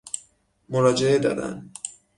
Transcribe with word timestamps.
مراجعه 0.69 1.17
دادن 1.19 1.69